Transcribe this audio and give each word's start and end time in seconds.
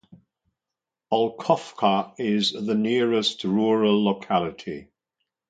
Olkhovka 1.13 2.15
is 2.17 2.53
the 2.53 2.73
nearest 2.73 3.43
rural 3.43 4.03
locality. 4.03 4.87